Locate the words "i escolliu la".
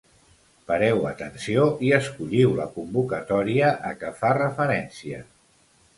1.89-2.67